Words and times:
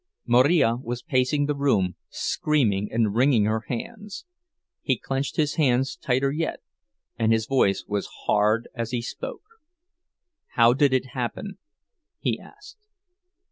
Marija 0.25 0.77
was 0.81 1.03
pacing 1.03 1.45
the 1.45 1.53
room, 1.53 1.95
screaming 2.09 2.91
and 2.91 3.13
wringing 3.13 3.45
her 3.45 3.65
hands. 3.67 4.25
He 4.81 4.97
clenched 4.97 5.35
his 5.35 5.57
hands 5.57 5.95
tighter 5.95 6.31
yet, 6.31 6.59
and 7.19 7.31
his 7.31 7.45
voice 7.45 7.85
was 7.87 8.09
hard 8.25 8.67
as 8.73 8.89
he 8.89 9.03
spoke. 9.03 9.43
"How 10.55 10.73
did 10.73 10.91
it 10.91 11.09
happen?" 11.13 11.59
he 12.19 12.39
asked. 12.39 12.79